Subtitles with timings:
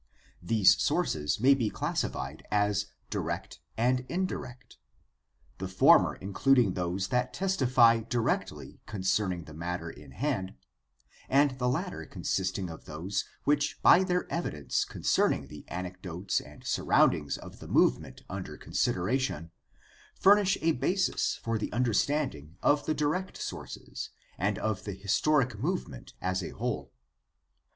[0.41, 4.79] These sources may be classified as direct and indirect,
[5.59, 10.55] the former including those that testify directly con cerning the matter in hand,
[11.29, 17.37] and the latter consisting of those which by their evidence concerning the antecedents and surroundings
[17.37, 19.51] of the movement under consideration
[20.15, 24.09] furnish a basis for the understanding of the direct sources
[24.39, 26.91] and of the historic movement as a whole.